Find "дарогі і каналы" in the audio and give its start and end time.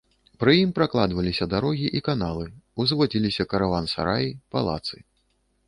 1.51-2.45